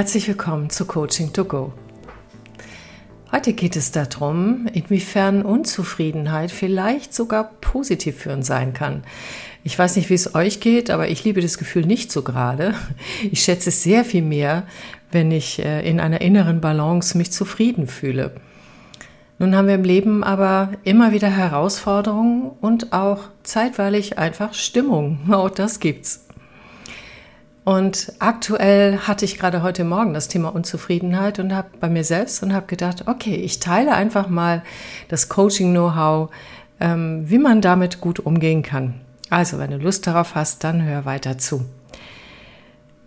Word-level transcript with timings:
Herzlich 0.00 0.28
willkommen 0.28 0.70
zu 0.70 0.86
Coaching 0.86 1.34
to 1.34 1.44
Go. 1.44 1.74
Heute 3.30 3.52
geht 3.52 3.76
es 3.76 3.92
darum, 3.92 4.66
inwiefern 4.72 5.42
Unzufriedenheit 5.42 6.50
vielleicht 6.50 7.12
sogar 7.12 7.50
positiv 7.60 8.16
für 8.16 8.32
uns 8.32 8.46
sein 8.46 8.72
kann. 8.72 9.02
Ich 9.62 9.78
weiß 9.78 9.96
nicht, 9.96 10.08
wie 10.08 10.14
es 10.14 10.34
euch 10.34 10.60
geht, 10.60 10.88
aber 10.88 11.08
ich 11.08 11.24
liebe 11.24 11.42
das 11.42 11.58
Gefühl 11.58 11.84
nicht 11.84 12.10
so 12.12 12.22
gerade. 12.22 12.74
Ich 13.30 13.42
schätze 13.42 13.68
es 13.68 13.82
sehr 13.82 14.06
viel 14.06 14.22
mehr, 14.22 14.62
wenn 15.12 15.30
ich 15.30 15.62
äh, 15.62 15.86
in 15.86 16.00
einer 16.00 16.22
inneren 16.22 16.62
Balance 16.62 17.18
mich 17.18 17.30
zufrieden 17.30 17.86
fühle. 17.86 18.36
Nun 19.38 19.54
haben 19.54 19.68
wir 19.68 19.74
im 19.74 19.84
Leben 19.84 20.24
aber 20.24 20.70
immer 20.82 21.12
wieder 21.12 21.28
Herausforderungen 21.28 22.52
und 22.62 22.94
auch 22.94 23.24
zeitweilig 23.42 24.16
einfach 24.16 24.54
Stimmung. 24.54 25.18
Auch 25.30 25.50
das 25.50 25.78
gibt's. 25.78 26.29
Und 27.64 28.12
aktuell 28.20 28.98
hatte 29.00 29.24
ich 29.24 29.38
gerade 29.38 29.62
heute 29.62 29.84
Morgen 29.84 30.14
das 30.14 30.28
Thema 30.28 30.48
Unzufriedenheit 30.54 31.38
und 31.38 31.54
habe 31.54 31.68
bei 31.78 31.88
mir 31.88 32.04
selbst 32.04 32.42
und 32.42 32.54
habe 32.54 32.66
gedacht, 32.66 33.06
okay, 33.06 33.34
ich 33.34 33.60
teile 33.60 33.92
einfach 33.92 34.28
mal 34.28 34.62
das 35.08 35.28
Coaching-Know-how, 35.28 36.30
ähm, 36.80 37.28
wie 37.28 37.38
man 37.38 37.60
damit 37.60 38.00
gut 38.00 38.18
umgehen 38.18 38.62
kann. 38.62 38.94
Also, 39.28 39.58
wenn 39.58 39.70
du 39.70 39.76
Lust 39.76 40.06
darauf 40.06 40.34
hast, 40.34 40.64
dann 40.64 40.82
hör 40.82 41.04
weiter 41.04 41.38
zu. 41.38 41.66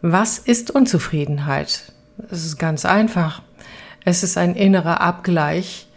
Was 0.01 0.37
ist 0.37 0.69
Unzufriedenheit? 0.69 1.91
Es 2.29 2.45
ist 2.45 2.57
ganz 2.57 2.85
einfach. 2.85 3.41
Es 4.05 4.21
ist 4.21 4.37
ein 4.37 4.55
innerer 4.55 5.01
Abgleich, 5.01 5.87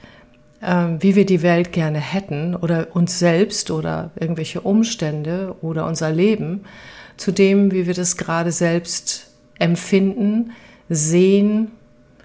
äh, 0.62 0.86
wie 0.98 1.14
wir 1.14 1.26
die 1.26 1.42
Welt 1.42 1.72
gerne 1.72 2.00
hätten 2.00 2.56
oder 2.56 2.88
uns 2.94 3.18
selbst 3.18 3.70
oder 3.70 4.10
irgendwelche 4.18 4.62
Umstände 4.62 5.56
oder 5.60 5.86
unser 5.86 6.10
Leben 6.10 6.64
zu 7.16 7.32
dem, 7.32 7.72
wie 7.72 7.86
wir 7.86 7.94
das 7.94 8.16
gerade 8.16 8.52
selbst 8.52 9.30
empfinden, 9.58 10.52
sehen, 10.88 11.70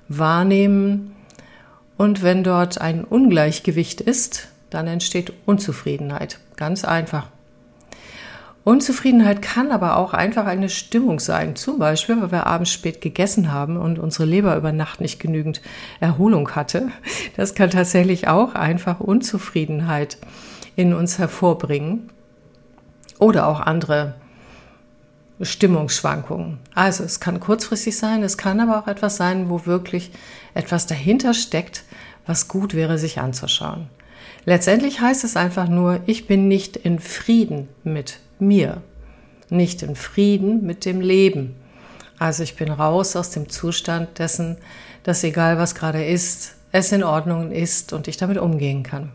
wahrnehmen. 0.07 1.15
Und 1.97 2.23
wenn 2.23 2.43
dort 2.43 2.81
ein 2.81 3.03
Ungleichgewicht 3.03 4.01
ist, 4.01 4.49
dann 4.69 4.87
entsteht 4.87 5.33
Unzufriedenheit. 5.45 6.39
Ganz 6.55 6.85
einfach. 6.85 7.27
Unzufriedenheit 8.63 9.41
kann 9.41 9.71
aber 9.71 9.97
auch 9.97 10.13
einfach 10.13 10.45
eine 10.45 10.69
Stimmung 10.69 11.19
sein. 11.19 11.55
Zum 11.55 11.79
Beispiel, 11.79 12.21
weil 12.21 12.31
wir 12.31 12.45
abends 12.45 12.71
spät 12.71 13.01
gegessen 13.01 13.51
haben 13.51 13.77
und 13.77 13.97
unsere 13.97 14.25
Leber 14.25 14.55
über 14.55 14.71
Nacht 14.71 15.01
nicht 15.01 15.19
genügend 15.19 15.61
Erholung 15.99 16.51
hatte. 16.51 16.89
Das 17.35 17.55
kann 17.55 17.71
tatsächlich 17.71 18.27
auch 18.27 18.53
einfach 18.53 18.99
Unzufriedenheit 18.99 20.17
in 20.75 20.93
uns 20.93 21.17
hervorbringen. 21.17 22.09
Oder 23.17 23.47
auch 23.47 23.59
andere 23.59 24.13
Stimmungsschwankungen. 25.41 26.59
Also 26.75 27.03
es 27.03 27.19
kann 27.19 27.39
kurzfristig 27.39 27.97
sein, 27.97 28.23
es 28.23 28.37
kann 28.37 28.59
aber 28.59 28.79
auch 28.79 28.87
etwas 28.87 29.17
sein, 29.17 29.49
wo 29.49 29.65
wirklich 29.65 30.11
etwas 30.53 30.87
dahinter 30.87 31.33
steckt, 31.33 31.83
was 32.25 32.47
gut 32.47 32.73
wäre, 32.73 32.97
sich 32.97 33.19
anzuschauen. 33.19 33.87
Letztendlich 34.45 35.01
heißt 35.01 35.23
es 35.23 35.35
einfach 35.35 35.67
nur, 35.67 36.01
ich 36.05 36.27
bin 36.27 36.47
nicht 36.47 36.75
in 36.75 36.99
Frieden 36.99 37.67
mit 37.83 38.19
mir, 38.39 38.81
nicht 39.49 39.83
in 39.83 39.95
Frieden 39.95 40.65
mit 40.65 40.85
dem 40.85 41.01
Leben. 41.01 41.55
Also 42.17 42.43
ich 42.43 42.55
bin 42.55 42.71
raus 42.71 43.15
aus 43.15 43.31
dem 43.31 43.49
Zustand 43.49 44.19
dessen, 44.19 44.57
dass 45.03 45.23
egal 45.23 45.57
was 45.57 45.75
gerade 45.75 46.03
ist, 46.03 46.55
es 46.71 46.91
in 46.91 47.03
Ordnung 47.03 47.51
ist 47.51 47.93
und 47.93 48.07
ich 48.07 48.17
damit 48.17 48.37
umgehen 48.37 48.83
kann. 48.83 49.11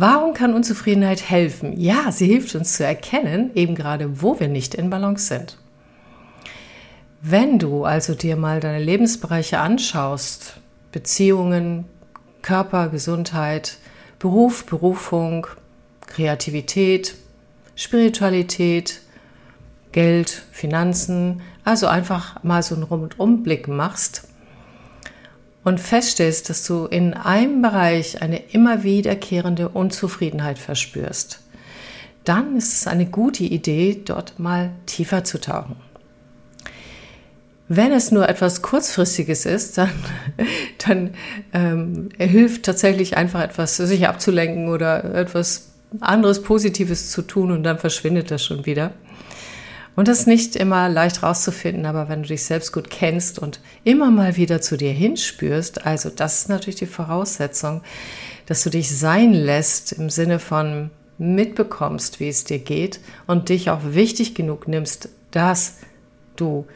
Warum 0.00 0.32
kann 0.32 0.54
Unzufriedenheit 0.54 1.28
helfen? 1.28 1.72
Ja, 1.76 2.12
sie 2.12 2.28
hilft 2.28 2.54
uns 2.54 2.74
zu 2.74 2.84
erkennen, 2.84 3.50
eben 3.56 3.74
gerade, 3.74 4.22
wo 4.22 4.38
wir 4.38 4.46
nicht 4.46 4.76
in 4.76 4.90
Balance 4.90 5.26
sind. 5.26 5.58
Wenn 7.20 7.58
du 7.58 7.82
also 7.82 8.14
dir 8.14 8.36
mal 8.36 8.60
deine 8.60 8.78
Lebensbereiche 8.78 9.58
anschaust, 9.58 10.60
Beziehungen, 10.92 11.84
Körper, 12.42 12.90
Gesundheit, 12.90 13.78
Beruf, 14.20 14.66
Berufung, 14.66 15.48
Kreativität, 16.06 17.16
Spiritualität, 17.74 19.00
Geld, 19.90 20.44
Finanzen, 20.52 21.40
also 21.64 21.88
einfach 21.88 22.44
mal 22.44 22.62
so 22.62 22.76
einen 22.76 22.84
Rundumblick 22.84 23.66
machst, 23.66 24.27
und 25.64 25.80
feststellst, 25.80 26.48
dass 26.50 26.66
du 26.66 26.86
in 26.86 27.14
einem 27.14 27.62
Bereich 27.62 28.22
eine 28.22 28.38
immer 28.52 28.82
wiederkehrende 28.82 29.68
Unzufriedenheit 29.68 30.58
verspürst, 30.58 31.40
dann 32.24 32.56
ist 32.56 32.74
es 32.74 32.86
eine 32.86 33.06
gute 33.06 33.44
Idee, 33.44 34.02
dort 34.04 34.38
mal 34.38 34.70
tiefer 34.86 35.24
zu 35.24 35.40
tauchen. 35.40 35.76
Wenn 37.68 37.92
es 37.92 38.10
nur 38.10 38.28
etwas 38.28 38.62
Kurzfristiges 38.62 39.44
ist, 39.44 39.76
dann, 39.76 39.90
dann 40.86 41.10
ähm, 41.52 42.08
hilft 42.18 42.64
tatsächlich 42.64 43.16
einfach 43.16 43.42
etwas, 43.42 43.76
sich 43.76 44.08
abzulenken 44.08 44.68
oder 44.68 45.04
etwas 45.14 45.68
anderes 46.00 46.42
Positives 46.42 47.10
zu 47.10 47.22
tun 47.22 47.50
und 47.50 47.62
dann 47.62 47.78
verschwindet 47.78 48.30
das 48.30 48.44
schon 48.44 48.66
wieder. 48.66 48.92
Und 49.98 50.06
das 50.06 50.20
ist 50.20 50.26
nicht 50.28 50.54
immer 50.54 50.88
leicht 50.88 51.24
rauszufinden, 51.24 51.84
aber 51.84 52.08
wenn 52.08 52.22
du 52.22 52.28
dich 52.28 52.44
selbst 52.44 52.70
gut 52.70 52.88
kennst 52.88 53.40
und 53.40 53.58
immer 53.82 54.12
mal 54.12 54.36
wieder 54.36 54.60
zu 54.60 54.76
dir 54.76 54.92
hinspürst, 54.92 55.86
also 55.86 56.08
das 56.08 56.42
ist 56.42 56.48
natürlich 56.48 56.76
die 56.76 56.86
Voraussetzung, 56.86 57.82
dass 58.46 58.62
du 58.62 58.70
dich 58.70 58.96
sein 58.96 59.32
lässt 59.32 59.90
im 59.90 60.08
Sinne 60.08 60.38
von 60.38 60.90
mitbekommst, 61.18 62.20
wie 62.20 62.28
es 62.28 62.44
dir 62.44 62.60
geht 62.60 63.00
und 63.26 63.48
dich 63.48 63.70
auch 63.70 63.80
wichtig 63.86 64.36
genug 64.36 64.68
nimmst, 64.68 65.08
dass 65.32 65.78
du 66.36 66.68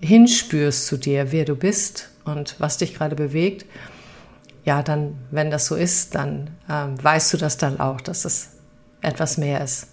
hinspürst 0.00 0.88
zu 0.88 0.96
dir, 0.96 1.30
wer 1.30 1.44
du 1.44 1.54
bist 1.54 2.10
und 2.24 2.56
was 2.58 2.78
dich 2.78 2.94
gerade 2.94 3.14
bewegt. 3.14 3.64
Ja, 4.64 4.82
dann, 4.82 5.18
wenn 5.30 5.52
das 5.52 5.66
so 5.66 5.76
ist, 5.76 6.16
dann 6.16 6.50
ähm, 6.68 6.96
weißt 7.00 7.32
du 7.32 7.36
das 7.36 7.58
dann 7.58 7.78
auch, 7.78 8.00
dass 8.00 8.24
es 8.24 8.53
etwas 9.04 9.38
mehr 9.38 9.62
ist. 9.62 9.88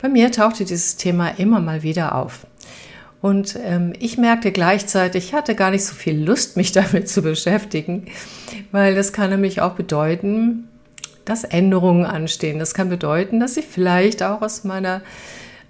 Bei 0.00 0.08
mir 0.08 0.30
tauchte 0.32 0.64
dieses 0.64 0.96
Thema 0.96 1.28
immer 1.38 1.60
mal 1.60 1.82
wieder 1.82 2.14
auf. 2.14 2.46
Und 3.20 3.58
ähm, 3.64 3.94
ich 4.00 4.18
merkte 4.18 4.52
gleichzeitig, 4.52 5.28
ich 5.28 5.34
hatte 5.34 5.54
gar 5.54 5.70
nicht 5.70 5.84
so 5.84 5.94
viel 5.94 6.22
Lust, 6.22 6.56
mich 6.58 6.72
damit 6.72 7.08
zu 7.08 7.22
beschäftigen, 7.22 8.06
weil 8.70 8.94
das 8.94 9.12
kann 9.12 9.30
nämlich 9.30 9.62
auch 9.62 9.72
bedeuten, 9.72 10.68
dass 11.24 11.44
Änderungen 11.44 12.04
anstehen. 12.04 12.58
Das 12.58 12.74
kann 12.74 12.90
bedeuten, 12.90 13.40
dass 13.40 13.56
ich 13.56 13.64
vielleicht 13.64 14.22
auch 14.22 14.42
aus 14.42 14.64
meiner 14.64 15.00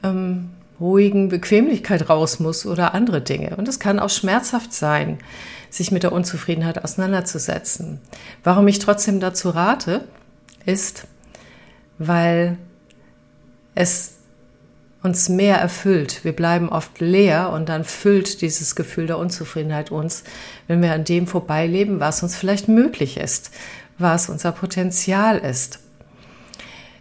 ähm, 0.02 0.50
ruhigen 0.80 1.28
Bequemlichkeit 1.28 2.08
raus 2.08 2.40
muss 2.40 2.66
oder 2.66 2.94
andere 2.94 3.20
Dinge. 3.20 3.56
Und 3.56 3.68
es 3.68 3.78
kann 3.78 4.00
auch 4.00 4.10
schmerzhaft 4.10 4.72
sein, 4.72 5.18
sich 5.70 5.92
mit 5.92 6.02
der 6.02 6.12
Unzufriedenheit 6.12 6.82
auseinanderzusetzen. 6.82 8.00
Warum 8.42 8.66
ich 8.68 8.80
trotzdem 8.80 9.20
dazu 9.20 9.50
rate, 9.50 10.04
ist, 10.66 11.06
weil 11.98 12.58
es 13.74 14.14
uns 15.02 15.28
mehr 15.28 15.56
erfüllt. 15.58 16.24
Wir 16.24 16.32
bleiben 16.32 16.70
oft 16.70 17.00
leer 17.00 17.50
und 17.50 17.68
dann 17.68 17.84
füllt 17.84 18.40
dieses 18.40 18.74
Gefühl 18.74 19.06
der 19.06 19.18
Unzufriedenheit 19.18 19.90
uns, 19.90 20.24
wenn 20.66 20.80
wir 20.80 20.92
an 20.92 21.04
dem 21.04 21.26
vorbeileben, 21.26 22.00
was 22.00 22.22
uns 22.22 22.36
vielleicht 22.36 22.68
möglich 22.68 23.18
ist, 23.18 23.50
was 23.98 24.30
unser 24.30 24.52
Potenzial 24.52 25.38
ist. 25.38 25.80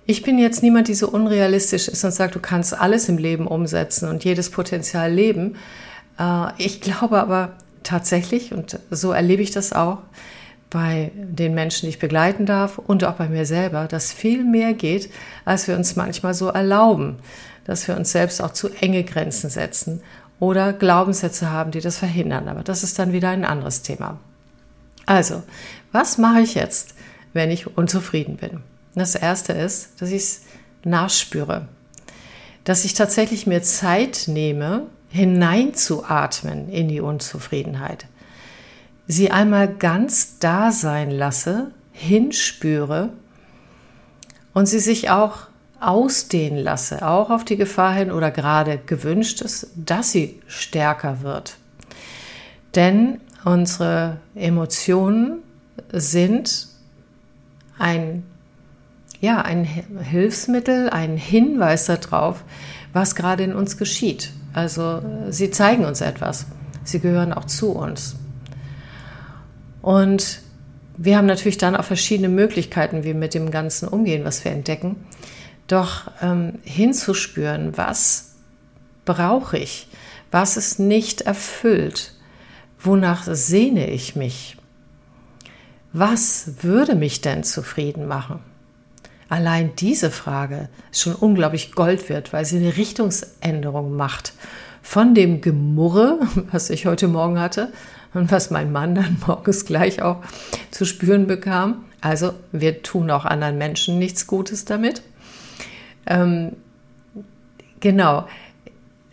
Ich 0.06 0.22
bin 0.22 0.38
jetzt 0.38 0.63
niemand, 0.63 0.89
die 0.89 0.95
so 0.95 1.07
unrealistisch 1.07 1.88
ist 1.88 2.03
und 2.03 2.12
sagt, 2.12 2.35
du 2.35 2.39
kannst 2.41 2.78
alles 2.78 3.07
im 3.07 3.17
Leben 3.17 3.47
umsetzen 3.47 4.09
und 4.09 4.25
jedes 4.25 4.50
Potenzial 4.50 5.12
leben. 5.12 5.56
Äh, 6.19 6.47
ich 6.57 6.81
glaube 6.81 7.22
aber 7.22 7.53
tatsächlich, 7.83 8.53
und 8.53 8.79
so 8.91 9.13
erlebe 9.13 9.41
ich 9.41 9.51
das 9.51 9.72
auch, 9.72 10.00
bei 10.73 11.11
den 11.13 11.53
Menschen, 11.53 11.86
die 11.86 11.92
ich 11.92 12.00
begleiten 12.00 12.48
darf 12.48 12.80
und 12.80 13.03
auch 13.03 13.13
bei 13.13 13.30
mir 13.30 13.45
selber, 13.45 13.88
dass 13.88 14.12
viel 14.12 14.44
mehr 14.44 14.74
geht, 14.74 15.12
als 15.45 15.68
wir 15.68 15.75
uns 15.75 15.95
manchmal 15.95 16.33
so 16.33 16.48
erlauben, 16.48 17.18
dass 17.63 17.88
wir 17.88 17.95
uns 17.95 18.12
selbst 18.12 18.42
auch 18.42 18.51
zu 18.53 18.69
enge 18.81 19.03
Grenzen 19.03 19.51
setzen 19.51 20.01
oder 20.39 20.74
Glaubenssätze 20.74 21.51
haben, 21.51 21.69
die 21.69 21.80
das 21.80 22.00
verhindern. 22.00 22.48
Aber 22.48 22.63
das 22.63 22.81
ist 22.81 22.98
dann 22.98 23.13
wieder 23.13 23.30
ein 23.30 23.45
anderes 23.45 23.83
Thema. 23.83 24.19
Also, 25.06 25.44
was 25.92 26.18
mache 26.18 26.42
ich 26.42 26.56
jetzt, 26.56 26.95
wenn 27.33 27.51
ich 27.51 27.77
unzufrieden 27.77 28.38
bin? 28.38 28.62
Das 28.95 29.13
erste 29.13 29.53
ist, 29.53 30.01
dass 30.01 30.09
ich 30.09 30.24
es 30.24 30.42
nachspüre, 30.83 31.68
dass 32.63 32.83
ich 32.83 32.95
tatsächlich 32.95 33.45
mir 33.45 33.62
Zeit 33.62 34.24
nehme, 34.25 34.88
hineinzuatmen 35.09 36.68
in 36.69 36.88
die 36.88 37.00
Unzufriedenheit 37.00 38.07
sie 39.07 39.31
einmal 39.31 39.67
ganz 39.67 40.39
da 40.39 40.71
sein 40.71 41.11
lasse, 41.11 41.71
hinspüre 41.91 43.09
und 44.53 44.65
sie 44.67 44.79
sich 44.79 45.09
auch 45.09 45.47
ausdehnen 45.79 46.59
lasse, 46.59 47.05
auch 47.05 47.29
auf 47.29 47.44
die 47.44 47.57
Gefahr 47.57 47.94
hin 47.94 48.11
oder 48.11 48.31
gerade 48.31 48.77
gewünscht 48.77 49.41
ist, 49.41 49.67
dass 49.75 50.11
sie 50.11 50.41
stärker 50.47 51.21
wird. 51.21 51.57
Denn 52.75 53.19
unsere 53.44 54.17
Emotionen 54.33 55.39
sind 55.91 56.67
ein, 57.77 58.23
ja, 59.19 59.41
ein 59.41 59.65
Hilfsmittel, 59.65 60.89
ein 60.89 61.17
Hinweis 61.17 61.85
darauf, 61.85 62.44
was 62.94 63.15
gerade 63.15 63.44
in 63.44 63.53
uns 63.53 63.77
geschieht. 63.77 64.31
Also 64.53 65.01
sie 65.29 65.51
zeigen 65.51 65.83
uns 65.85 66.01
etwas. 66.01 66.45
Sie 66.83 67.00
gehören 67.00 67.33
auch 67.33 67.45
zu 67.45 67.71
uns. 67.71 68.15
Und 69.83 70.39
wir 70.97 71.18
haben 71.18 71.27
natürlich 71.27 71.57
dann 71.57 71.75
auch 71.75 71.83
verschiedene 71.83 72.30
Möglichkeiten, 72.30 73.03
wie 73.03 73.07
wir 73.07 73.15
mit 73.15 73.33
dem 73.33 73.51
Ganzen 73.51 73.88
umgehen, 73.88 74.24
was 74.24 74.44
wir 74.45 74.53
entdecken. 74.53 74.95
Doch 75.68 76.09
ähm, 76.21 76.59
hinzuspüren, 76.63 77.77
was 77.77 78.35
brauche 79.03 79.57
ich, 79.57 79.89
was 80.31 80.56
ist 80.56 80.80
nicht 80.80 81.21
erfüllt, 81.21 82.13
wonach 82.80 83.24
sehne 83.25 83.89
ich 83.89 84.15
mich, 84.15 84.56
was 85.91 86.63
würde 86.63 86.95
mich 86.95 87.19
denn 87.19 87.44
zufrieden 87.44 88.07
machen? 88.07 88.39
Allein 89.27 89.75
diese 89.75 90.12
Frage 90.12 90.69
ist 90.91 91.01
schon 91.01 91.15
unglaublich 91.15 91.74
Gold 91.74 92.07
wert, 92.07 92.31
weil 92.31 92.45
sie 92.45 92.57
eine 92.57 92.77
Richtungsänderung 92.77 93.97
macht. 93.97 94.33
Von 94.81 95.13
dem 95.13 95.41
Gemurre, 95.41 96.19
was 96.51 96.69
ich 96.69 96.86
heute 96.86 97.09
Morgen 97.09 97.38
hatte 97.38 97.74
und 98.13 98.31
was 98.31 98.51
mein 98.51 98.71
Mann 98.71 98.95
dann 98.95 99.18
morgens 99.27 99.65
gleich 99.65 100.01
auch 100.01 100.24
zu 100.71 100.86
spüren 100.86 101.27
bekam. 101.27 101.86
Also 102.01 102.33
wir 102.51 102.83
tun 102.83 103.10
auch 103.12 103.25
anderen 103.25 103.57
Menschen 103.57 104.00
nichts 104.00 104.27
Gutes 104.27 104.65
damit. 104.65 105.01
Ähm, 106.06 106.54
genau. 107.80 108.27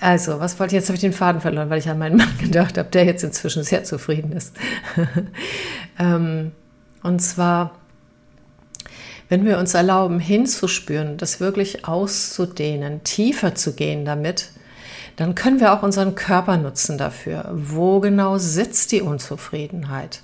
Also, 0.01 0.41
was 0.41 0.59
wollte 0.59 0.75
ich 0.75 0.81
jetzt? 0.81 0.89
Habe 0.89 0.97
ich 0.97 1.03
den 1.03 1.13
Faden 1.13 1.43
verloren, 1.43 1.69
weil 1.69 1.79
ich 1.79 1.89
an 1.89 1.99
meinen 1.99 2.17
Mann 2.17 2.39
gedacht 2.41 2.79
habe, 2.79 2.89
der 2.89 3.05
jetzt 3.05 3.23
inzwischen 3.23 3.63
sehr 3.63 3.85
zufrieden 3.85 4.33
ist. 4.33 4.57
ähm, 5.99 6.53
und 7.03 7.21
zwar, 7.21 7.73
wenn 9.29 9.45
wir 9.45 9.59
uns 9.59 9.75
erlauben, 9.75 10.19
hinzuspüren, 10.19 11.19
das 11.19 11.39
wirklich 11.39 11.85
auszudehnen, 11.85 13.05
tiefer 13.05 13.55
zu 13.55 13.75
gehen 13.75 14.05
damit, 14.05 14.51
dann 15.17 15.35
können 15.35 15.61
wir 15.61 15.73
auch 15.73 15.83
unseren 15.83 16.15
Körper 16.15 16.57
nutzen 16.57 16.99
dafür. 16.99 17.51
Wo 17.53 18.01
genau 18.01 18.39
sitzt 18.39 18.93
die 18.93 19.03
Unzufriedenheit? 19.03 20.23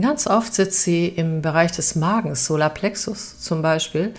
Ganz 0.00 0.28
oft 0.28 0.54
sitzt 0.54 0.84
sie 0.84 1.08
im 1.08 1.42
Bereich 1.42 1.72
des 1.72 1.96
Magens, 1.96 2.46
Solarplexus 2.46 3.40
zum 3.40 3.62
Beispiel, 3.62 4.14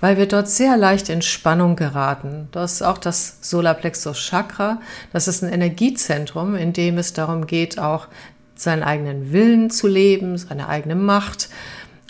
weil 0.00 0.16
wir 0.16 0.26
dort 0.26 0.48
sehr 0.48 0.76
leicht 0.76 1.08
in 1.08 1.22
Spannung 1.22 1.74
geraten. 1.74 2.48
Das 2.52 2.74
ist 2.74 2.82
auch 2.82 2.98
das 2.98 3.38
Solarplexus 3.40 4.16
Chakra. 4.16 4.80
Das 5.12 5.26
ist 5.26 5.42
ein 5.42 5.52
Energiezentrum, 5.52 6.54
in 6.54 6.72
dem 6.72 6.98
es 6.98 7.14
darum 7.14 7.48
geht, 7.48 7.80
auch 7.80 8.06
seinen 8.54 8.84
eigenen 8.84 9.32
Willen 9.32 9.70
zu 9.70 9.88
leben, 9.88 10.38
seine 10.38 10.68
eigene 10.68 10.94
Macht, 10.94 11.48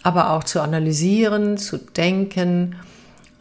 aber 0.02 0.30
auch 0.30 0.44
zu 0.44 0.60
analysieren, 0.60 1.56
zu 1.56 1.78
denken. 1.78 2.76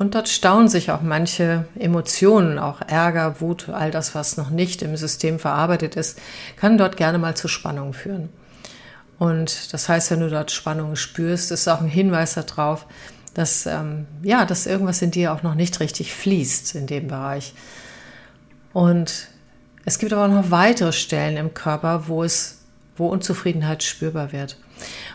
Und 0.04 0.16
dort 0.16 0.28
stauen 0.28 0.68
sich 0.68 0.92
auch 0.92 1.02
manche 1.02 1.64
Emotionen, 1.80 2.60
auch 2.60 2.82
Ärger, 2.82 3.40
Wut, 3.40 3.70
all 3.70 3.90
das, 3.90 4.14
was 4.14 4.36
noch 4.36 4.50
nicht 4.50 4.82
im 4.82 4.98
System 4.98 5.40
verarbeitet 5.40 5.96
ist, 5.96 6.20
kann 6.58 6.78
dort 6.78 6.98
gerne 6.98 7.20
mal 7.20 7.38
zu 7.38 7.48
Spannungen 7.48 7.94
führen. 7.94 8.28
Und 9.18 9.72
das 9.72 9.88
heißt, 9.88 10.12
wenn 10.12 10.20
du 10.20 10.30
dort 10.30 10.52
Spannungen 10.52 10.98
spürst, 10.98 11.52
ist 11.52 11.70
auch 11.70 11.80
ein 11.80 11.88
Hinweis 11.88 12.34
darauf, 12.34 12.86
dass, 13.34 13.66
ähm, 13.66 14.06
ja, 14.24 14.44
dass 14.44 14.66
irgendwas 14.66 15.02
in 15.02 15.12
dir 15.12 15.32
auch 15.32 15.42
noch 15.42 15.56
nicht 15.56 15.80
richtig 15.80 16.14
fließt 16.14 16.76
in 16.76 16.86
dem 16.86 17.08
Bereich. 17.08 17.54
Und 18.74 19.30
es 19.86 20.00
gibt 20.00 20.12
aber 20.12 20.28
noch 20.28 20.52
weitere 20.52 20.92
Stellen 20.92 21.38
im 21.38 21.54
Körper, 21.54 22.10
wo 22.10 22.26
es 22.26 22.63
wo 22.96 23.08
Unzufriedenheit 23.08 23.84
spürbar 23.84 24.32
wird. 24.32 24.58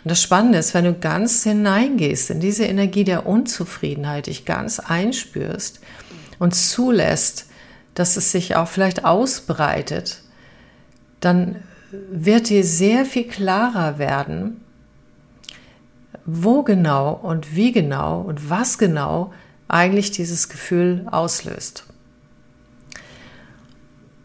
Und 0.04 0.10
das 0.10 0.22
Spannende 0.22 0.58
ist, 0.58 0.74
wenn 0.74 0.84
du 0.84 0.94
ganz 0.94 1.44
hineingehst 1.44 2.30
in 2.30 2.40
diese 2.40 2.64
Energie 2.64 3.04
der 3.04 3.26
Unzufriedenheit, 3.26 4.26
dich 4.26 4.44
ganz 4.44 4.80
einspürst 4.80 5.80
und 6.38 6.54
zulässt, 6.54 7.46
dass 7.94 8.16
es 8.16 8.32
sich 8.32 8.56
auch 8.56 8.68
vielleicht 8.68 9.04
ausbreitet, 9.04 10.22
dann 11.20 11.56
wird 11.90 12.48
dir 12.48 12.64
sehr 12.64 13.04
viel 13.04 13.26
klarer 13.26 13.98
werden, 13.98 14.60
wo 16.24 16.62
genau 16.62 17.12
und 17.12 17.56
wie 17.56 17.72
genau 17.72 18.20
und 18.20 18.50
was 18.50 18.78
genau 18.78 19.32
eigentlich 19.66 20.10
dieses 20.10 20.48
Gefühl 20.48 21.06
auslöst. 21.10 21.84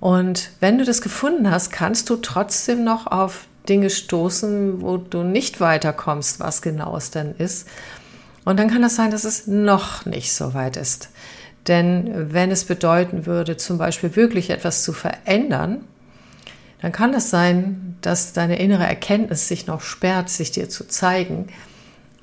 Und 0.03 0.50
wenn 0.59 0.77
du 0.77 0.83
das 0.83 1.01
gefunden 1.01 1.50
hast, 1.50 1.71
kannst 1.71 2.09
du 2.09 2.17
trotzdem 2.17 2.83
noch 2.83 3.07
auf 3.07 3.45
Dinge 3.69 3.89
stoßen, 3.89 4.81
wo 4.81 4.97
du 4.97 5.23
nicht 5.23 5.61
weiterkommst, 5.61 6.41
was 6.41 6.61
genau 6.61 6.97
es 6.97 7.09
denn 7.09 7.33
ist. 7.38 7.69
Und 8.44 8.59
dann 8.59 8.69
kann 8.69 8.83
es 8.83 8.97
sein, 8.97 9.11
dass 9.11 9.23
es 9.23 9.47
noch 9.47 10.05
nicht 10.05 10.33
so 10.33 10.53
weit 10.53 10.75
ist. 10.75 11.07
Denn 11.69 12.33
wenn 12.33 12.51
es 12.51 12.65
bedeuten 12.65 13.25
würde, 13.25 13.55
zum 13.55 13.77
Beispiel 13.77 14.13
wirklich 14.17 14.50
etwas 14.50 14.83
zu 14.83 14.91
verändern, 14.91 15.85
dann 16.81 16.91
kann 16.91 17.13
es 17.13 17.29
sein, 17.29 17.97
dass 18.01 18.33
deine 18.33 18.59
innere 18.59 18.85
Erkenntnis 18.85 19.47
sich 19.47 19.67
noch 19.67 19.79
sperrt, 19.79 20.27
sich 20.27 20.51
dir 20.51 20.67
zu 20.67 20.85
zeigen, 20.85 21.47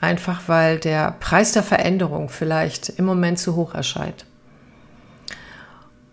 einfach 0.03 0.43
weil 0.49 0.79
der 0.79 1.13
Preis 1.13 1.53
der 1.53 1.63
Veränderung 1.63 2.29
vielleicht 2.29 2.91
im 2.91 3.07
Moment 3.07 3.39
zu 3.39 3.57
hoch 3.57 3.73
erscheint. 3.73 4.27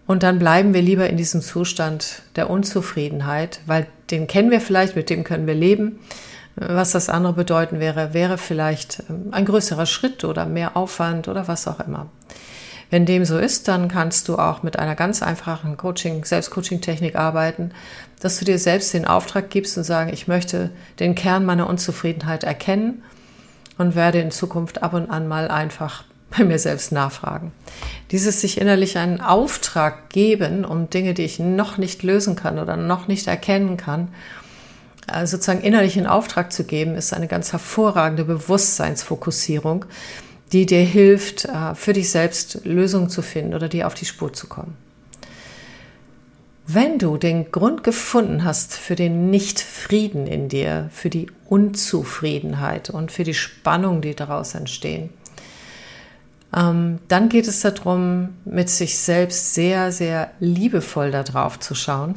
Und 0.07 0.23
dann 0.23 0.39
bleiben 0.39 0.73
wir 0.73 0.81
lieber 0.81 1.09
in 1.09 1.17
diesem 1.17 1.41
Zustand 1.41 2.21
der 2.37 2.49
Unzufriedenheit, 2.49 3.59
weil 3.65 3.87
den 4.09 4.25
kennen 4.27 4.49
wir 4.49 4.61
vielleicht, 4.61 4.95
mit 4.95 5.09
dem 5.09 5.25
können 5.25 5.47
wir 5.47 5.53
leben. 5.53 5.99
Was 6.55 6.93
das 6.93 7.09
andere 7.09 7.33
bedeuten 7.33 7.79
wäre, 7.79 8.13
wäre 8.15 8.37
vielleicht 8.39 9.03
ähm, 9.09 9.27
ein 9.31 9.45
größerer 9.45 9.85
Schritt 9.85 10.23
oder 10.23 10.45
mehr 10.45 10.75
Aufwand 10.75 11.27
oder 11.27 11.47
was 11.47 11.67
auch 11.67 11.79
immer. 11.81 12.07
Wenn 12.89 13.05
dem 13.05 13.25
so 13.25 13.37
ist, 13.37 13.67
dann 13.67 13.89
kannst 13.89 14.29
du 14.29 14.37
auch 14.37 14.63
mit 14.63 14.79
einer 14.79 14.95
ganz 14.95 15.21
einfachen 15.21 15.75
Coaching, 15.75 16.23
Selbstcoaching-Technik 16.23 17.15
arbeiten, 17.15 17.71
dass 18.21 18.39
du 18.39 18.45
dir 18.45 18.57
selbst 18.57 18.93
den 18.93 19.05
Auftrag 19.05 19.49
gibst 19.49 19.77
und 19.77 19.83
sagen, 19.83 20.11
ich 20.11 20.27
möchte 20.27 20.71
den 20.99 21.13
Kern 21.13 21.45
meiner 21.45 21.67
Unzufriedenheit 21.67 22.45
erkennen 22.45 23.03
und 23.77 23.95
werde 23.95 24.19
in 24.19 24.31
Zukunft 24.31 24.81
ab 24.81 24.93
und 24.93 25.09
an 25.09 25.27
mal 25.27 25.49
einfach 25.49 26.05
bei 26.29 26.43
mir 26.43 26.59
selbst 26.59 26.91
nachfragen. 26.91 27.51
Dieses 28.11 28.41
sich 28.41 28.59
innerlich 28.59 28.97
einen 28.97 29.21
Auftrag 29.21 30.09
geben, 30.09 30.65
um 30.65 30.89
Dinge, 30.89 31.13
die 31.13 31.23
ich 31.23 31.39
noch 31.39 31.77
nicht 31.77 32.03
lösen 32.03 32.35
kann 32.35 32.59
oder 32.59 32.77
noch 32.77 33.07
nicht 33.07 33.27
erkennen 33.27 33.77
kann, 33.77 34.09
äh, 35.11 35.25
sozusagen 35.25 35.61
innerlich 35.61 35.97
in 35.97 36.07
Auftrag 36.07 36.51
zu 36.51 36.63
geben, 36.63 36.95
ist 36.95 37.13
eine 37.13 37.27
ganz 37.27 37.51
hervorragende 37.51 38.25
Bewusstseinsfokussierung, 38.25 39.85
die 40.51 40.65
dir 40.65 40.83
hilft, 40.83 41.45
äh, 41.45 41.75
für 41.75 41.93
dich 41.93 42.09
selbst 42.09 42.61
Lösungen 42.65 43.09
zu 43.09 43.21
finden 43.21 43.53
oder 43.53 43.69
dir 43.69 43.87
auf 43.87 43.93
die 43.93 44.05
Spur 44.05 44.33
zu 44.33 44.47
kommen. 44.47 44.75
Wenn 46.69 46.99
du 46.99 47.15
den 47.15 47.49
Grund 47.51 47.85
gefunden 47.85 48.43
hast 48.43 48.73
für 48.73 48.95
den 48.95 49.29
Nichtfrieden 49.29 50.27
in 50.27 50.49
dir, 50.49 50.89
für 50.91 51.09
die 51.09 51.27
Unzufriedenheit 51.45 52.89
und 52.89 53.09
für 53.09 53.23
die 53.23 53.33
Spannung, 53.33 54.01
die 54.01 54.15
daraus 54.15 54.53
entstehen, 54.53 55.09
dann 56.51 57.29
geht 57.29 57.47
es 57.47 57.61
darum, 57.61 58.29
mit 58.45 58.69
sich 58.69 58.97
selbst 58.97 59.53
sehr, 59.53 59.91
sehr 59.91 60.31
liebevoll 60.39 61.11
darauf 61.11 61.59
zu 61.59 61.75
schauen 61.75 62.15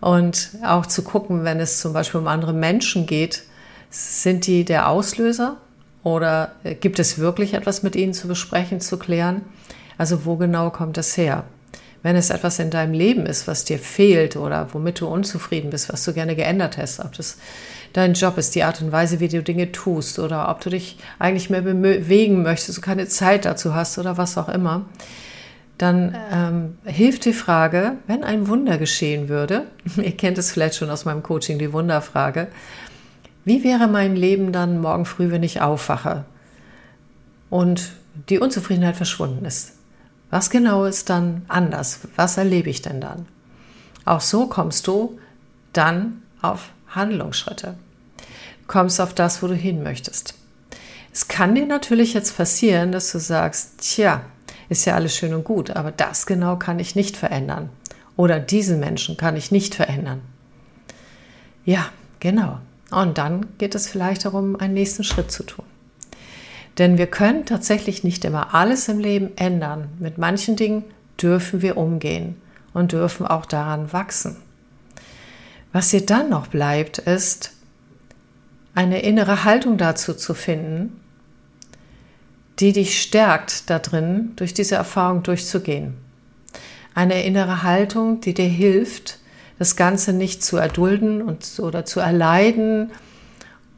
und 0.00 0.50
auch 0.64 0.86
zu 0.86 1.02
gucken, 1.02 1.44
wenn 1.44 1.60
es 1.60 1.78
zum 1.78 1.92
Beispiel 1.92 2.20
um 2.20 2.26
andere 2.26 2.52
Menschen 2.52 3.06
geht, 3.06 3.42
sind 3.90 4.46
die 4.46 4.64
der 4.64 4.88
Auslöser 4.88 5.58
oder 6.02 6.52
gibt 6.80 6.98
es 6.98 7.18
wirklich 7.18 7.54
etwas 7.54 7.82
mit 7.82 7.96
ihnen 7.96 8.14
zu 8.14 8.28
besprechen, 8.28 8.80
zu 8.80 8.98
klären? 8.98 9.42
Also 9.98 10.24
wo 10.24 10.36
genau 10.36 10.70
kommt 10.70 10.96
das 10.96 11.16
her? 11.16 11.44
Wenn 12.02 12.16
es 12.16 12.30
etwas 12.30 12.58
in 12.58 12.70
deinem 12.70 12.94
Leben 12.94 13.26
ist, 13.26 13.46
was 13.46 13.64
dir 13.64 13.78
fehlt 13.78 14.36
oder 14.36 14.68
womit 14.72 15.00
du 15.00 15.06
unzufrieden 15.06 15.70
bist, 15.70 15.92
was 15.92 16.04
du 16.04 16.14
gerne 16.14 16.34
geändert 16.34 16.78
hast, 16.78 17.00
ob 17.00 17.12
das 17.12 17.36
dein 17.92 18.14
Job 18.14 18.38
ist, 18.38 18.54
die 18.54 18.62
Art 18.62 18.80
und 18.80 18.92
Weise, 18.92 19.20
wie 19.20 19.28
du 19.28 19.42
Dinge 19.42 19.72
tust 19.72 20.18
oder 20.18 20.48
ob 20.48 20.60
du 20.60 20.70
dich 20.70 20.96
eigentlich 21.18 21.50
mehr 21.50 21.62
bewegen 21.62 22.42
möchtest, 22.42 22.78
du 22.78 22.82
keine 22.82 23.06
Zeit 23.08 23.44
dazu 23.44 23.74
hast 23.74 23.98
oder 23.98 24.16
was 24.16 24.38
auch 24.38 24.48
immer, 24.48 24.86
dann 25.76 26.14
ähm, 26.32 26.78
hilft 26.84 27.24
die 27.24 27.32
Frage, 27.32 27.94
wenn 28.06 28.22
ein 28.22 28.48
Wunder 28.48 28.78
geschehen 28.78 29.28
würde, 29.28 29.64
ihr 29.96 30.16
kennt 30.16 30.38
es 30.38 30.52
vielleicht 30.52 30.76
schon 30.76 30.90
aus 30.90 31.04
meinem 31.04 31.22
Coaching, 31.22 31.58
die 31.58 31.72
Wunderfrage, 31.72 32.48
wie 33.44 33.64
wäre 33.64 33.88
mein 33.88 34.16
Leben 34.16 34.52
dann 34.52 34.80
morgen 34.80 35.06
früh, 35.06 35.30
wenn 35.30 35.42
ich 35.42 35.60
aufwache 35.60 36.24
und 37.48 37.92
die 38.28 38.38
Unzufriedenheit 38.38 38.96
verschwunden 38.96 39.44
ist? 39.44 39.79
Was 40.30 40.50
genau 40.50 40.84
ist 40.84 41.10
dann 41.10 41.42
anders? 41.48 42.00
Was 42.16 42.36
erlebe 42.36 42.70
ich 42.70 42.82
denn 42.82 43.00
dann? 43.00 43.26
Auch 44.04 44.20
so 44.20 44.46
kommst 44.46 44.86
du 44.86 45.18
dann 45.72 46.22
auf 46.40 46.70
Handlungsschritte. 46.88 47.74
Kommst 48.66 49.00
auf 49.00 49.12
das, 49.14 49.42
wo 49.42 49.48
du 49.48 49.54
hin 49.54 49.82
möchtest. 49.82 50.34
Es 51.12 51.26
kann 51.26 51.56
dir 51.56 51.66
natürlich 51.66 52.14
jetzt 52.14 52.36
passieren, 52.36 52.92
dass 52.92 53.10
du 53.10 53.18
sagst, 53.18 53.80
tja, 53.80 54.22
ist 54.68 54.84
ja 54.84 54.94
alles 54.94 55.16
schön 55.16 55.34
und 55.34 55.42
gut, 55.42 55.70
aber 55.70 55.90
das 55.90 56.26
genau 56.26 56.56
kann 56.56 56.78
ich 56.78 56.94
nicht 56.94 57.16
verändern. 57.16 57.68
Oder 58.16 58.38
diesen 58.38 58.78
Menschen 58.78 59.16
kann 59.16 59.36
ich 59.36 59.50
nicht 59.50 59.74
verändern. 59.74 60.20
Ja, 61.64 61.86
genau. 62.20 62.58
Und 62.90 63.18
dann 63.18 63.46
geht 63.58 63.74
es 63.74 63.88
vielleicht 63.88 64.24
darum, 64.24 64.56
einen 64.56 64.74
nächsten 64.74 65.02
Schritt 65.04 65.32
zu 65.32 65.42
tun. 65.42 65.64
Denn 66.78 66.98
wir 66.98 67.06
können 67.06 67.46
tatsächlich 67.46 68.04
nicht 68.04 68.24
immer 68.24 68.54
alles 68.54 68.88
im 68.88 68.98
Leben 68.98 69.30
ändern. 69.36 69.88
Mit 69.98 70.18
manchen 70.18 70.56
Dingen 70.56 70.84
dürfen 71.20 71.62
wir 71.62 71.76
umgehen 71.76 72.40
und 72.72 72.92
dürfen 72.92 73.26
auch 73.26 73.46
daran 73.46 73.92
wachsen. 73.92 74.36
Was 75.72 75.90
dir 75.90 76.04
dann 76.04 76.30
noch 76.30 76.48
bleibt, 76.48 76.98
ist 76.98 77.52
eine 78.74 79.02
innere 79.02 79.44
Haltung 79.44 79.78
dazu 79.78 80.14
zu 80.14 80.34
finden, 80.34 81.00
die 82.58 82.72
dich 82.72 83.00
stärkt 83.00 83.70
darin, 83.70 84.32
durch 84.36 84.54
diese 84.54 84.74
Erfahrung 84.74 85.22
durchzugehen. 85.22 85.94
Eine 86.94 87.24
innere 87.24 87.62
Haltung, 87.62 88.20
die 88.20 88.34
dir 88.34 88.48
hilft, 88.48 89.18
das 89.58 89.76
Ganze 89.76 90.12
nicht 90.12 90.42
zu 90.42 90.56
erdulden 90.56 91.22
und, 91.22 91.58
oder 91.60 91.84
zu 91.84 92.00
erleiden 92.00 92.90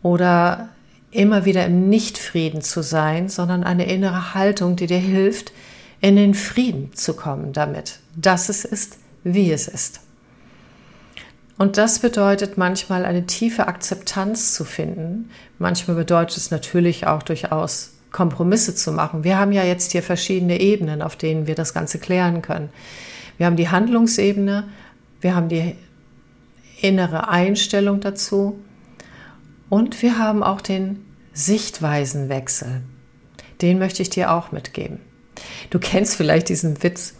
oder 0.02 0.68
immer 1.12 1.44
wieder 1.44 1.64
im 1.66 1.88
Nichtfrieden 1.88 2.62
zu 2.62 2.82
sein, 2.82 3.28
sondern 3.28 3.62
eine 3.62 3.86
innere 3.86 4.34
Haltung, 4.34 4.76
die 4.76 4.86
dir 4.86 4.98
hilft, 4.98 5.52
in 6.00 6.16
den 6.16 6.34
Frieden 6.34 6.92
zu 6.94 7.14
kommen 7.14 7.52
damit, 7.52 8.00
dass 8.16 8.48
es 8.48 8.64
ist, 8.64 8.98
wie 9.22 9.52
es 9.52 9.68
ist. 9.68 10.00
Und 11.58 11.76
das 11.76 12.00
bedeutet 12.00 12.58
manchmal 12.58 13.04
eine 13.04 13.26
tiefe 13.26 13.68
Akzeptanz 13.68 14.54
zu 14.54 14.64
finden. 14.64 15.30
Manchmal 15.58 15.96
bedeutet 15.96 16.38
es 16.38 16.50
natürlich 16.50 17.06
auch 17.06 17.22
durchaus 17.22 17.92
Kompromisse 18.10 18.74
zu 18.74 18.90
machen. 18.90 19.22
Wir 19.22 19.38
haben 19.38 19.52
ja 19.52 19.62
jetzt 19.62 19.92
hier 19.92 20.02
verschiedene 20.02 20.60
Ebenen, 20.60 21.02
auf 21.02 21.14
denen 21.14 21.46
wir 21.46 21.54
das 21.54 21.72
Ganze 21.72 21.98
klären 21.98 22.42
können. 22.42 22.70
Wir 23.36 23.46
haben 23.46 23.56
die 23.56 23.68
Handlungsebene, 23.68 24.64
wir 25.20 25.36
haben 25.36 25.48
die 25.48 25.76
innere 26.80 27.28
Einstellung 27.28 28.00
dazu 28.00 28.58
und 29.72 30.02
wir 30.02 30.18
haben 30.18 30.42
auch 30.42 30.60
den 30.60 31.02
Sichtweisenwechsel. 31.32 32.82
Den 33.62 33.78
möchte 33.78 34.02
ich 34.02 34.10
dir 34.10 34.30
auch 34.30 34.52
mitgeben. 34.52 35.00
Du 35.70 35.78
kennst 35.78 36.14
vielleicht 36.14 36.50
diesen 36.50 36.82
Witz. 36.82 37.14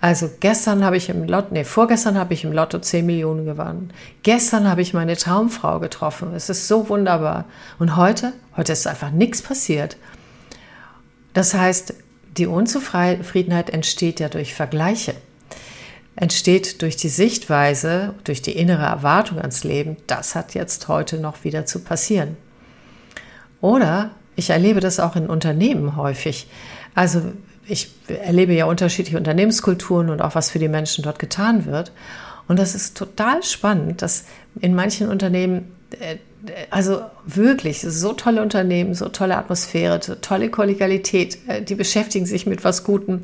Also 0.00 0.30
gestern 0.40 0.82
habe 0.82 0.96
ich 0.96 1.10
im 1.10 1.24
Lotto, 1.24 1.48
nee, 1.50 1.62
vorgestern 1.62 2.16
habe 2.16 2.32
ich 2.32 2.42
im 2.42 2.52
Lotto 2.52 2.78
10 2.78 3.04
Millionen 3.04 3.44
gewonnen. 3.44 3.92
Gestern 4.22 4.66
habe 4.66 4.80
ich 4.80 4.94
meine 4.94 5.14
Traumfrau 5.14 5.78
getroffen. 5.78 6.32
Es 6.34 6.48
ist 6.48 6.68
so 6.68 6.88
wunderbar. 6.88 7.44
Und 7.78 7.96
heute, 7.96 8.32
heute 8.56 8.72
ist 8.72 8.86
einfach 8.86 9.10
nichts 9.10 9.42
passiert. 9.42 9.98
Das 11.34 11.52
heißt, 11.52 11.92
die 12.38 12.46
Unzufriedenheit 12.46 13.68
entsteht 13.68 14.20
ja 14.20 14.30
durch 14.30 14.54
Vergleiche, 14.54 15.12
entsteht 16.16 16.82
durch 16.82 16.96
die 16.96 17.08
Sichtweise, 17.08 18.14
durch 18.24 18.42
die 18.42 18.56
innere 18.56 18.84
Erwartung 18.84 19.38
ans 19.38 19.64
Leben, 19.64 19.96
das 20.06 20.34
hat 20.34 20.54
jetzt 20.54 20.88
heute 20.88 21.18
noch 21.18 21.44
wieder 21.44 21.66
zu 21.66 21.80
passieren. 21.80 22.36
Oder 23.60 24.10
ich 24.36 24.50
erlebe 24.50 24.80
das 24.80 25.00
auch 25.00 25.16
in 25.16 25.26
Unternehmen 25.26 25.96
häufig. 25.96 26.46
Also 26.94 27.22
ich 27.66 27.90
erlebe 28.08 28.52
ja 28.52 28.64
unterschiedliche 28.64 29.16
Unternehmenskulturen 29.16 30.10
und 30.10 30.22
auch 30.22 30.34
was 30.34 30.50
für 30.50 30.58
die 30.58 30.68
Menschen 30.68 31.04
dort 31.04 31.18
getan 31.18 31.66
wird. 31.66 31.92
Und 32.48 32.58
das 32.58 32.74
ist 32.74 32.96
total 32.96 33.42
spannend, 33.42 34.02
dass 34.02 34.24
in 34.60 34.74
manchen 34.74 35.08
Unternehmen 35.08 35.72
äh, 36.00 36.16
also 36.70 37.02
wirklich 37.26 37.80
so 37.80 38.12
tolle 38.12 38.42
Unternehmen, 38.42 38.94
so 38.94 39.08
tolle 39.08 39.36
Atmosphäre, 39.36 40.00
so 40.02 40.14
tolle 40.14 40.50
Kollegialität, 40.50 41.38
äh, 41.48 41.62
die 41.62 41.74
beschäftigen 41.74 42.26
sich 42.26 42.46
mit 42.46 42.64
was 42.64 42.84
Gutem, 42.84 43.22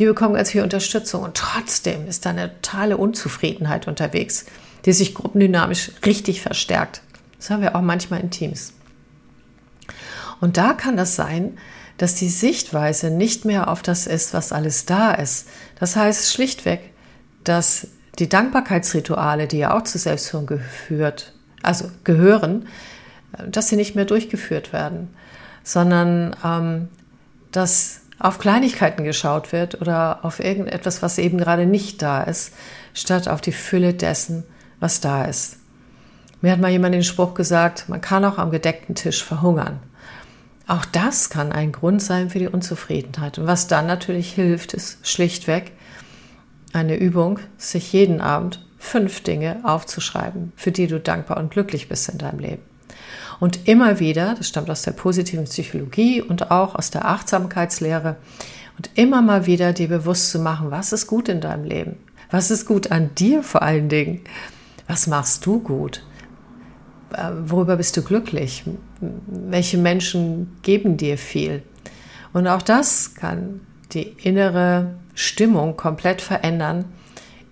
die 0.00 0.06
bekommen 0.06 0.34
ganz 0.34 0.50
viel 0.50 0.62
Unterstützung 0.62 1.22
und 1.22 1.36
trotzdem 1.36 2.08
ist 2.08 2.24
da 2.24 2.30
eine 2.30 2.60
totale 2.62 2.96
Unzufriedenheit 2.96 3.86
unterwegs, 3.86 4.46
die 4.86 4.94
sich 4.94 5.14
gruppendynamisch 5.14 5.92
richtig 6.06 6.40
verstärkt. 6.40 7.02
Das 7.36 7.50
haben 7.50 7.60
wir 7.60 7.76
auch 7.76 7.82
manchmal 7.82 8.20
in 8.20 8.30
Teams. 8.30 8.72
Und 10.40 10.56
da 10.56 10.72
kann 10.72 10.96
das 10.96 11.16
sein, 11.16 11.58
dass 11.98 12.14
die 12.14 12.30
Sichtweise 12.30 13.10
nicht 13.10 13.44
mehr 13.44 13.68
auf 13.68 13.82
das 13.82 14.06
ist, 14.06 14.32
was 14.32 14.52
alles 14.52 14.86
da 14.86 15.12
ist. 15.12 15.48
Das 15.78 15.96
heißt 15.96 16.32
schlichtweg, 16.32 16.80
dass 17.44 17.88
die 18.18 18.28
Dankbarkeitsrituale, 18.30 19.48
die 19.48 19.58
ja 19.58 19.76
auch 19.76 19.82
zur 19.82 20.00
Selbstführung 20.00 20.46
geführt 20.46 21.34
also 21.62 21.90
gehören, 22.04 22.68
dass 23.46 23.68
sie 23.68 23.76
nicht 23.76 23.96
mehr 23.96 24.06
durchgeführt 24.06 24.72
werden, 24.72 25.14
sondern 25.62 26.34
ähm, 26.42 26.88
dass 27.52 27.99
auf 28.20 28.38
Kleinigkeiten 28.38 29.02
geschaut 29.02 29.50
wird 29.50 29.80
oder 29.80 30.20
auf 30.22 30.38
irgendetwas, 30.38 31.02
was 31.02 31.18
eben 31.18 31.38
gerade 31.38 31.66
nicht 31.66 32.02
da 32.02 32.22
ist, 32.22 32.52
statt 32.94 33.28
auf 33.28 33.40
die 33.40 33.52
Fülle 33.52 33.94
dessen, 33.94 34.44
was 34.78 35.00
da 35.00 35.24
ist. 35.24 35.56
Mir 36.42 36.52
hat 36.52 36.60
mal 36.60 36.70
jemand 36.70 36.94
den 36.94 37.02
Spruch 37.02 37.34
gesagt, 37.34 37.88
man 37.88 38.00
kann 38.00 38.24
auch 38.24 38.38
am 38.38 38.50
gedeckten 38.50 38.94
Tisch 38.94 39.24
verhungern. 39.24 39.80
Auch 40.66 40.84
das 40.84 41.30
kann 41.30 41.50
ein 41.50 41.72
Grund 41.72 42.02
sein 42.02 42.30
für 42.30 42.38
die 42.38 42.48
Unzufriedenheit. 42.48 43.38
Und 43.38 43.46
was 43.46 43.66
dann 43.66 43.86
natürlich 43.86 44.32
hilft, 44.32 44.72
ist 44.72 45.06
schlichtweg 45.06 45.72
eine 46.72 46.96
Übung, 46.96 47.40
sich 47.58 47.92
jeden 47.92 48.20
Abend 48.20 48.64
fünf 48.78 49.22
Dinge 49.22 49.60
aufzuschreiben, 49.64 50.52
für 50.56 50.72
die 50.72 50.86
du 50.86 51.00
dankbar 51.00 51.38
und 51.38 51.50
glücklich 51.50 51.88
bist 51.88 52.08
in 52.08 52.18
deinem 52.18 52.38
Leben. 52.38 52.69
Und 53.40 53.66
immer 53.66 53.98
wieder, 53.98 54.34
das 54.36 54.48
stammt 54.48 54.70
aus 54.70 54.82
der 54.82 54.92
positiven 54.92 55.44
Psychologie 55.44 56.20
und 56.20 56.50
auch 56.50 56.74
aus 56.74 56.90
der 56.90 57.06
Achtsamkeitslehre, 57.06 58.16
und 58.76 58.90
immer 58.94 59.20
mal 59.20 59.44
wieder 59.44 59.74
dir 59.74 59.88
bewusst 59.88 60.30
zu 60.30 60.38
machen, 60.38 60.70
was 60.70 60.94
ist 60.94 61.06
gut 61.06 61.28
in 61.28 61.42
deinem 61.42 61.64
Leben? 61.64 61.96
Was 62.30 62.50
ist 62.50 62.64
gut 62.64 62.90
an 62.90 63.10
dir 63.14 63.42
vor 63.42 63.60
allen 63.60 63.90
Dingen? 63.90 64.22
Was 64.86 65.06
machst 65.06 65.44
du 65.44 65.60
gut? 65.60 66.02
Äh, 67.12 67.30
worüber 67.44 67.76
bist 67.76 67.96
du 67.98 68.02
glücklich? 68.02 68.64
Welche 69.00 69.76
Menschen 69.76 70.56
geben 70.62 70.96
dir 70.96 71.18
viel? 71.18 71.62
Und 72.32 72.46
auch 72.46 72.62
das 72.62 73.14
kann 73.14 73.60
die 73.92 74.14
innere 74.22 74.94
Stimmung 75.14 75.76
komplett 75.76 76.22
verändern 76.22 76.86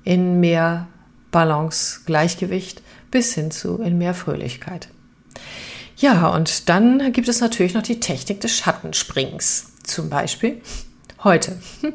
in 0.04 0.40
mehr 0.40 0.86
Balance, 1.30 2.00
Gleichgewicht 2.06 2.82
bis 3.10 3.34
hin 3.34 3.50
zu 3.50 3.82
in 3.82 3.98
mehr 3.98 4.14
Fröhlichkeit. 4.14 4.88
Ja, 5.98 6.28
und 6.28 6.68
dann 6.68 7.12
gibt 7.12 7.28
es 7.28 7.40
natürlich 7.40 7.74
noch 7.74 7.82
die 7.82 7.98
Technik 7.98 8.40
des 8.40 8.56
Schattensprings. 8.56 9.72
Zum 9.82 10.08
Beispiel 10.08 10.60
heute. 11.24 11.58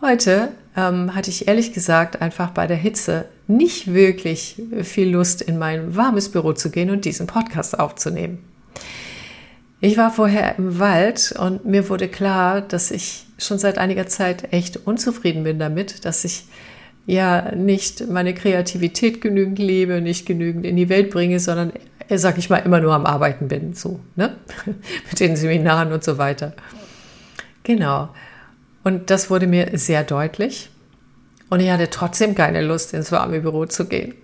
Heute 0.00 0.48
ähm, 0.76 1.14
hatte 1.14 1.30
ich 1.30 1.48
ehrlich 1.48 1.72
gesagt 1.72 2.20
einfach 2.20 2.50
bei 2.50 2.66
der 2.66 2.76
Hitze 2.76 3.24
nicht 3.46 3.94
wirklich 3.94 4.60
viel 4.82 5.08
Lust, 5.08 5.40
in 5.40 5.56
mein 5.56 5.96
warmes 5.96 6.30
Büro 6.30 6.52
zu 6.52 6.70
gehen 6.70 6.90
und 6.90 7.06
diesen 7.06 7.26
Podcast 7.26 7.78
aufzunehmen. 7.78 8.44
Ich 9.80 9.96
war 9.96 10.10
vorher 10.10 10.58
im 10.58 10.78
Wald 10.78 11.34
und 11.38 11.64
mir 11.64 11.88
wurde 11.88 12.08
klar, 12.08 12.60
dass 12.60 12.90
ich 12.90 13.24
schon 13.38 13.58
seit 13.58 13.78
einiger 13.78 14.06
Zeit 14.06 14.52
echt 14.52 14.86
unzufrieden 14.86 15.44
bin 15.44 15.58
damit, 15.58 16.04
dass 16.04 16.24
ich 16.24 16.44
ja 17.06 17.54
nicht 17.54 18.08
meine 18.08 18.34
Kreativität 18.34 19.20
genügend 19.20 19.58
lebe, 19.58 20.02
nicht 20.02 20.26
genügend 20.26 20.66
in 20.66 20.76
die 20.76 20.88
Welt 20.90 21.10
bringe, 21.10 21.40
sondern, 21.40 21.72
sag 22.08 22.38
ich 22.38 22.50
mal, 22.50 22.58
immer 22.58 22.80
nur 22.80 22.94
am 22.94 23.06
Arbeiten 23.06 23.48
bin, 23.48 23.74
so, 23.74 24.00
ne? 24.16 24.36
Mit 25.10 25.20
den 25.20 25.36
Seminaren 25.36 25.92
und 25.92 26.04
so 26.04 26.18
weiter. 26.18 26.54
Genau. 27.62 28.10
Und 28.82 29.10
das 29.10 29.30
wurde 29.30 29.46
mir 29.46 29.70
sehr 29.78 30.04
deutlich. 30.04 30.70
Und 31.50 31.60
ich 31.60 31.70
hatte 31.70 31.90
trotzdem 31.90 32.34
keine 32.34 32.62
Lust, 32.62 32.94
ins 32.94 33.12
warme 33.12 33.40
Büro 33.40 33.66
zu 33.66 33.86
gehen. 33.86 34.14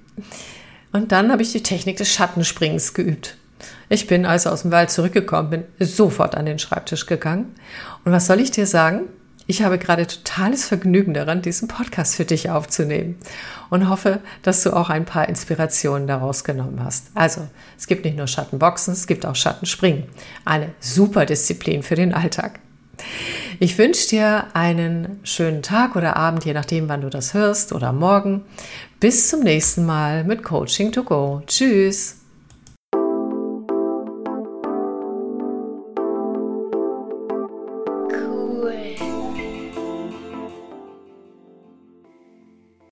Und 0.92 1.12
dann 1.12 1.30
habe 1.30 1.42
ich 1.42 1.52
die 1.52 1.62
Technik 1.62 1.96
des 1.96 2.12
Schattensprings 2.12 2.94
geübt. 2.94 3.36
Ich 3.88 4.06
bin 4.06 4.26
also 4.26 4.50
aus 4.50 4.62
dem 4.62 4.70
Wald 4.70 4.90
zurückgekommen, 4.90 5.50
bin 5.50 5.64
sofort 5.78 6.34
an 6.34 6.46
den 6.46 6.58
Schreibtisch 6.58 7.06
gegangen. 7.06 7.54
Und 8.04 8.12
was 8.12 8.26
soll 8.26 8.40
ich 8.40 8.50
dir 8.50 8.66
sagen? 8.66 9.02
Ich 9.50 9.64
habe 9.64 9.78
gerade 9.78 10.06
totales 10.06 10.64
Vergnügen 10.64 11.12
daran, 11.12 11.42
diesen 11.42 11.66
Podcast 11.66 12.14
für 12.14 12.24
dich 12.24 12.50
aufzunehmen 12.50 13.16
und 13.68 13.88
hoffe, 13.88 14.20
dass 14.42 14.62
du 14.62 14.70
auch 14.70 14.90
ein 14.90 15.04
paar 15.04 15.28
Inspirationen 15.28 16.06
daraus 16.06 16.44
genommen 16.44 16.84
hast. 16.84 17.08
Also, 17.16 17.48
es 17.76 17.88
gibt 17.88 18.04
nicht 18.04 18.16
nur 18.16 18.28
Schattenboxen, 18.28 18.92
es 18.92 19.08
gibt 19.08 19.26
auch 19.26 19.34
Schattenspringen. 19.34 20.04
Eine 20.44 20.68
super 20.78 21.26
Disziplin 21.26 21.82
für 21.82 21.96
den 21.96 22.14
Alltag. 22.14 22.60
Ich 23.58 23.76
wünsche 23.76 24.08
dir 24.10 24.44
einen 24.54 25.18
schönen 25.24 25.62
Tag 25.62 25.96
oder 25.96 26.16
Abend, 26.16 26.44
je 26.44 26.52
nachdem, 26.52 26.88
wann 26.88 27.00
du 27.00 27.10
das 27.10 27.34
hörst 27.34 27.72
oder 27.72 27.92
morgen. 27.92 28.44
Bis 29.00 29.30
zum 29.30 29.40
nächsten 29.40 29.84
Mal 29.84 30.22
mit 30.22 30.44
Coaching 30.44 30.92
to 30.92 31.02
Go. 31.02 31.42
Tschüss. 31.48 32.19